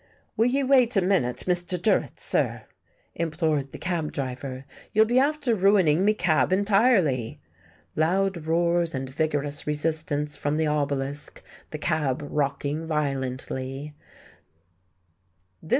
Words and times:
"Will 0.35 0.47
ye 0.47 0.63
wait 0.63 0.95
a 0.97 1.01
minute, 1.03 1.43
Mr. 1.45 1.79
Durrett, 1.79 2.19
sir?" 2.19 2.63
implored 3.13 3.71
the 3.71 3.77
cabdriver. 3.77 4.65
"You'll 4.93 5.05
be 5.05 5.19
after 5.19 5.53
ruining 5.53 6.03
me 6.03 6.15
cab 6.15 6.51
entirely." 6.51 7.39
(Loud 7.95 8.47
roars 8.47 8.95
and 8.95 9.07
vigorous 9.13 9.67
resistance 9.67 10.35
from 10.35 10.57
the 10.57 10.65
obelisk, 10.65 11.43
the 11.69 11.77
cab 11.77 12.25
rocking 12.27 12.87
violently.) 12.87 13.93